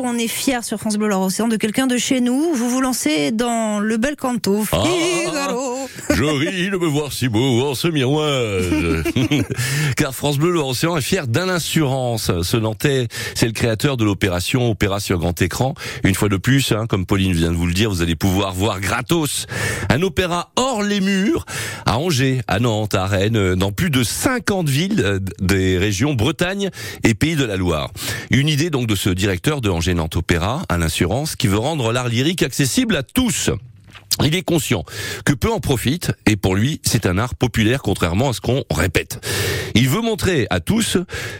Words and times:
jour, 0.00 0.10
on 0.10 0.18
est 0.18 0.28
fiers 0.28 0.62
sur 0.62 0.78
France 0.78 0.96
Bleu 0.96 1.14
Océan 1.14 1.48
de 1.48 1.56
quelqu'un 1.56 1.86
de 1.86 1.96
chez 1.96 2.20
nous. 2.20 2.54
Vous 2.54 2.70
vous 2.70 2.80
lancez 2.80 3.32
dans 3.32 3.80
le 3.80 3.96
bel 3.96 4.16
canto. 4.16 4.64
Ah. 4.72 4.82
Figaro. 4.84 5.88
Je 6.10 6.24
ris 6.24 6.70
de 6.70 6.76
me 6.76 6.86
voir 6.86 7.12
si 7.12 7.28
beau 7.28 7.68
en 7.68 7.74
ce 7.74 7.88
miroir. 7.88 8.62
Car 9.96 10.14
France 10.14 10.38
Bleu 10.38 10.58
Océan 10.58 10.96
est 10.96 11.02
fier 11.02 11.26
d'Alain 11.26 11.54
Assurance. 11.54 12.30
Ce 12.42 12.56
Nantais, 12.56 13.08
c'est 13.34 13.46
le 13.46 13.52
créateur 13.52 13.96
de 13.96 14.04
l'opération 14.04 14.70
Opéra 14.70 15.00
sur 15.00 15.18
grand 15.18 15.40
écran. 15.42 15.74
Une 16.04 16.14
fois 16.14 16.28
de 16.28 16.36
plus, 16.36 16.72
hein, 16.72 16.86
comme 16.88 17.06
Pauline 17.06 17.32
vient 17.32 17.50
de 17.50 17.56
vous 17.56 17.66
le 17.66 17.74
dire, 17.74 17.90
vous 17.90 18.02
allez 18.02 18.16
pouvoir 18.16 18.52
voir 18.52 18.80
gratos 18.80 19.46
un 19.88 20.02
opéra 20.02 20.50
hors 20.56 20.69
les 20.82 21.00
murs 21.00 21.44
à 21.86 21.98
Angers, 21.98 22.40
à 22.46 22.58
Nantes, 22.58 22.94
à 22.94 23.06
Rennes, 23.06 23.36
euh, 23.36 23.56
dans 23.56 23.72
plus 23.72 23.90
de 23.90 24.02
50 24.02 24.68
villes 24.68 25.00
euh, 25.00 25.18
des 25.40 25.78
régions 25.78 26.14
Bretagne 26.14 26.70
et 27.04 27.14
Pays 27.14 27.36
de 27.36 27.44
la 27.44 27.56
Loire. 27.56 27.90
Une 28.30 28.48
idée 28.48 28.70
donc 28.70 28.86
de 28.86 28.94
ce 28.94 29.10
directeur 29.10 29.60
de 29.60 29.70
Angers 29.70 29.94
Nantes 29.94 30.16
Opéra, 30.16 30.62
Alain 30.68 30.86
Assurance, 30.86 31.36
qui 31.36 31.46
veut 31.46 31.58
rendre 31.58 31.92
l'art 31.92 32.08
lyrique 32.08 32.42
accessible 32.42 32.96
à 32.96 33.02
tous. 33.02 33.50
Il 34.24 34.34
est 34.34 34.42
conscient 34.42 34.84
que 35.24 35.32
peu 35.32 35.50
en 35.50 35.60
profitent 35.60 36.12
et 36.26 36.36
pour 36.36 36.54
lui, 36.54 36.80
c'est 36.84 37.06
un 37.06 37.16
art 37.16 37.34
populaire 37.34 37.80
contrairement 37.82 38.30
à 38.30 38.32
ce 38.32 38.40
qu'on 38.40 38.64
répète. 38.70 39.20
Il 39.74 39.88
veut 39.88 40.02
montrer 40.02 40.46
à 40.50 40.60
tous 40.60 40.98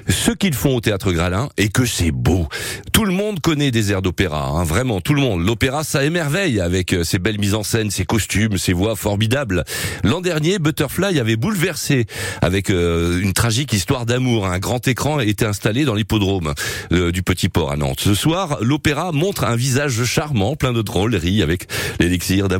ce 0.08 0.30
qu'ils 0.30 0.54
font 0.54 0.76
au 0.76 0.80
théâtre 0.80 1.12
Gralin 1.12 1.48
et 1.58 1.68
que 1.68 1.84
c'est 1.84 2.12
beau. 2.12 2.48
Tout 2.92 3.04
le 3.04 3.12
monde 3.12 3.40
connaît 3.40 3.70
des 3.70 3.92
airs 3.92 4.02
d'opéra, 4.02 4.48
hein, 4.48 4.64
vraiment 4.64 5.00
tout 5.00 5.14
le 5.14 5.20
monde. 5.20 5.44
L'opéra, 5.44 5.84
ça 5.84 6.04
émerveille 6.04 6.60
avec 6.60 6.94
euh, 6.94 7.04
ses 7.04 7.18
belles 7.18 7.38
mises 7.38 7.54
en 7.54 7.62
scène, 7.62 7.90
ses 7.90 8.04
costumes, 8.04 8.56
ses 8.56 8.72
voix 8.72 8.96
formidables. 8.96 9.64
L'an 10.04 10.20
dernier, 10.20 10.58
Butterfly 10.58 11.18
avait 11.18 11.36
bouleversé 11.36 12.06
avec 12.40 12.70
euh, 12.70 13.20
une 13.20 13.32
tragique 13.32 13.72
histoire 13.72 14.06
d'amour. 14.06 14.46
Un 14.46 14.58
grand 14.58 14.86
écran 14.88 15.20
était 15.20 15.44
installé 15.44 15.84
dans 15.84 15.94
l'hippodrome 15.94 16.54
euh, 16.92 17.12
du 17.12 17.22
Petit 17.22 17.48
Port 17.48 17.72
à 17.72 17.76
Nantes. 17.76 18.00
Ce 18.00 18.14
soir, 18.14 18.58
l'opéra 18.60 19.12
montre 19.12 19.44
un 19.44 19.56
visage 19.56 20.04
charmant, 20.04 20.56
plein 20.56 20.72
de 20.72 20.82
drôleries 20.82 21.42
avec 21.42 21.66
l'élixir 21.98 22.48
d'amour. 22.48 22.59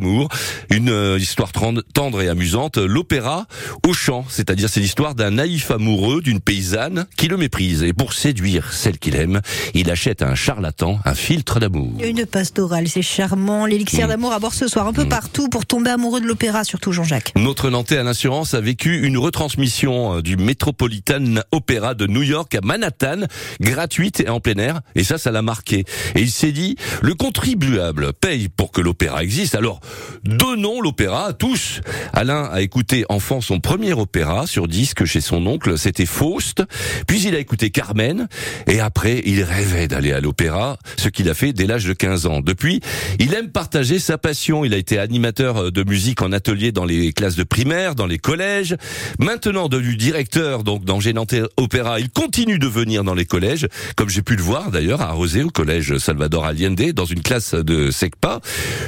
Une 0.70 0.90
euh, 0.90 1.18
histoire 1.18 1.52
tendre 1.52 2.22
et 2.22 2.28
amusante. 2.28 2.78
L'opéra 2.78 3.46
au 3.86 3.92
chant, 3.92 4.24
c'est-à-dire 4.28 4.68
c'est 4.68 4.80
l'histoire 4.80 5.14
d'un 5.14 5.30
naïf 5.32 5.70
amoureux 5.70 6.22
d'une 6.22 6.40
paysanne 6.40 7.06
qui 7.16 7.28
le 7.28 7.36
méprise. 7.36 7.82
Et 7.82 7.92
pour 7.92 8.12
séduire 8.12 8.72
celle 8.72 8.98
qu'il 8.98 9.16
aime, 9.16 9.40
il 9.74 9.90
achète 9.90 10.22
à 10.22 10.28
un 10.28 10.34
charlatan 10.34 10.98
un 11.04 11.14
filtre 11.14 11.60
d'amour. 11.60 11.92
Une 12.02 12.26
pastorale, 12.26 12.88
c'est 12.88 13.02
charmant. 13.02 13.66
L'élixir 13.66 14.06
Mm. 14.06 14.10
d'amour 14.10 14.32
à 14.32 14.38
bord 14.38 14.54
ce 14.54 14.68
soir, 14.68 14.86
un 14.86 14.92
peu 14.92 15.06
partout 15.06 15.48
pour 15.48 15.66
tomber 15.66 15.90
amoureux 15.90 16.20
de 16.20 16.26
l'opéra, 16.26 16.64
surtout 16.64 16.92
Jean-Jacques. 16.92 17.32
Notre 17.36 17.70
Nantais 17.70 17.98
à 17.98 18.02
l'assurance 18.02 18.54
a 18.54 18.60
vécu 18.60 19.06
une 19.06 19.18
retransmission 19.18 20.16
euh, 20.16 20.22
du 20.22 20.36
Metropolitan 20.36 21.40
Opera 21.52 21.94
de 21.94 22.06
New 22.06 22.22
York 22.22 22.54
à 22.54 22.60
Manhattan, 22.62 23.26
gratuite 23.60 24.20
et 24.20 24.28
en 24.28 24.40
plein 24.40 24.56
air, 24.56 24.80
et 24.94 25.04
ça, 25.04 25.18
ça 25.18 25.30
l'a 25.30 25.42
marqué. 25.42 25.84
Et 26.14 26.20
il 26.20 26.30
s'est 26.30 26.52
dit, 26.52 26.76
le 27.02 27.14
contribuable 27.14 28.12
paye 28.12 28.48
pour 28.48 28.70
que 28.72 28.80
l'opéra 28.80 29.22
existe, 29.22 29.54
alors 29.54 29.80
donnons 30.24 30.80
l'opéra 30.80 31.27
à 31.27 31.33
tous. 31.33 31.80
Alain 32.12 32.48
a 32.52 32.60
écouté 32.60 33.05
enfant 33.08 33.41
son 33.41 33.60
premier 33.60 33.92
opéra 33.92 34.46
sur 34.46 34.69
disque 34.69 35.05
chez 35.05 35.20
son 35.20 35.46
oncle, 35.46 35.78
c'était 35.78 36.06
Faust, 36.06 36.62
puis 37.06 37.22
il 37.22 37.34
a 37.34 37.38
écouté 37.38 37.70
Carmen, 37.70 38.28
et 38.66 38.80
après, 38.80 39.22
il 39.24 39.42
rêvait 39.42 39.88
d'aller 39.88 40.12
à 40.12 40.20
l'opéra, 40.20 40.78
ce 40.96 41.08
qu'il 41.08 41.28
a 41.28 41.34
fait 41.34 41.52
dès 41.52 41.66
l'âge 41.66 41.84
de 41.84 41.92
15 41.92 42.27
ans. 42.27 42.41
Depuis, 42.41 42.80
il 43.18 43.34
aime 43.34 43.50
partager 43.50 43.98
sa 43.98 44.18
passion, 44.18 44.64
il 44.64 44.74
a 44.74 44.77
été 44.77 44.98
animateur 44.98 45.72
de 45.72 45.84
musique 45.84 46.22
en 46.22 46.33
atelier 46.33 46.72
dans 46.72 46.84
les 46.84 47.12
classes 47.12 47.36
de 47.36 47.44
primaire, 47.44 47.94
dans 47.94 48.06
les 48.06 48.18
collèges, 48.18 48.77
maintenant 49.18 49.68
devenu 49.68 49.96
directeur 49.96 50.64
donc 50.64 50.84
d'Angers 50.84 51.12
Nantais 51.12 51.42
Opéra, 51.56 52.00
il 52.00 52.11
continue 52.11 52.58
de 52.58 52.66
venir 52.66 53.05
dans 53.05 53.14
les 53.14 53.27
collèges, 53.27 53.66
comme 53.96 54.08
j'ai 54.08 54.22
pu 54.22 54.36
le 54.36 54.42
voir 54.42 54.70
d'ailleurs 54.70 55.02
à 55.02 55.12
Rosé 55.12 55.42
au 55.42 55.50
collège 55.50 55.98
Salvador 55.98 56.44
Allende 56.44 56.92
dans 56.92 57.05
une 57.05 57.22
classe 57.22 57.55
de 57.55 57.91
SECPA. 57.91 58.41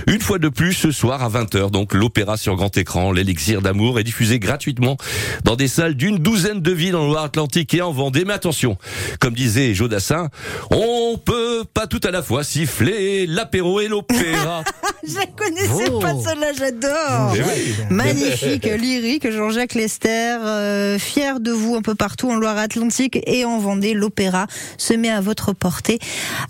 Une 0.06 0.20
fois 0.20 0.39
de 0.39 0.48
plus 0.48 0.91
soir 0.93 1.23
à 1.23 1.29
20h 1.29 1.71
donc 1.71 1.95
l'opéra 1.95 2.37
sur 2.37 2.57
grand 2.57 2.77
écran, 2.77 3.12
l'élixir 3.12 3.62
d'amour 3.62 3.98
est 3.98 4.05
diffusé 4.05 4.39
gratuitement 4.39 4.97
dans 5.45 5.57
des 5.57 5.69
salles 5.69 5.95
d'une 5.95 6.19
douzaine 6.19 6.61
de 6.61 6.73
villes 6.73 6.97
en 6.97 7.07
Loire-Atlantique 7.07 7.75
et 7.75 7.83
en 7.83 7.92
Vendée. 7.92 8.25
Mais 8.25 8.33
attention, 8.35 8.77
comme 9.20 9.35
disait 9.35 9.75
Jodassin, 9.75 10.29
on 10.70 11.19
peut 11.19 11.64
pas 11.73 11.86
tout 11.86 12.01
à 12.05 12.11
la 12.11 12.23
fois 12.23 12.45
siffler 12.45 13.27
l'apéro 13.27 13.81
et 13.81 13.89
l'opéra. 13.89 14.64
Je 15.07 15.14
la 15.17 15.27
connaissais 15.27 15.91
Oh. 15.92 15.98
pas 15.98 16.14
celle-là, 16.14 16.52
j'adore. 16.57 17.35
Eh 17.36 17.41
oui. 17.41 17.75
Magnifique, 17.91 18.64
lyrique, 18.79 19.29
Jean-Jacques 19.31 19.75
Lester, 19.75 20.36
euh, 20.45 20.98
fier 20.98 21.41
de 21.41 21.51
vous 21.51 21.75
un 21.75 21.83
peu 21.83 21.95
partout 21.95 22.31
en 22.31 22.36
Loire-Atlantique 22.36 23.19
et 23.27 23.45
en 23.45 23.58
Vendée. 23.58 23.95
L'opéra 23.95 24.47
se 24.79 24.95
met 24.95 25.11
à 25.11 25.20
votre 25.20 25.52
portée 25.55 25.98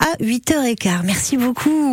à 0.01 0.23
8h15. 0.23 1.03
Merci 1.05 1.37
beaucoup. 1.37 1.91